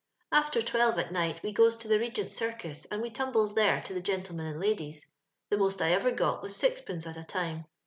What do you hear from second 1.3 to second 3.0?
we goes to the Be gent's Circus,